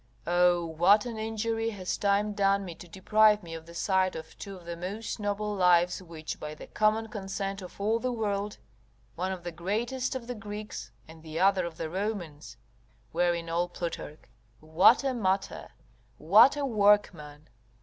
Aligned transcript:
Oh, 0.25 0.65
what 0.65 1.05
an 1.05 1.19
injury 1.19 1.69
has 1.69 1.95
time 1.95 2.33
done 2.33 2.65
me 2.65 2.73
to 2.73 2.87
deprive 2.87 3.43
me 3.43 3.53
of 3.53 3.67
the 3.67 3.75
sight 3.75 4.15
of 4.15 4.35
two 4.39 4.55
of 4.57 4.65
the 4.65 4.75
most 4.75 5.19
noble 5.19 5.53
lives 5.53 6.01
which, 6.01 6.39
by 6.39 6.55
the 6.55 6.65
common 6.65 7.05
consent 7.07 7.61
of 7.61 7.79
all 7.79 7.99
the 7.99 8.11
world, 8.11 8.57
one 9.13 9.31
of 9.31 9.43
the 9.43 9.51
greatest 9.51 10.15
of 10.15 10.25
the 10.25 10.33
Greeks, 10.33 10.91
and 11.07 11.21
the 11.21 11.39
other 11.39 11.67
of 11.67 11.77
the 11.77 11.87
Romans, 11.87 12.57
were 13.13 13.35
in 13.35 13.47
all 13.47 13.69
Plutarch. 13.69 14.21
What 14.59 15.03
a 15.03 15.13
matter! 15.13 15.69
what 16.17 16.57
a 16.57 16.65
workman! 16.65 17.49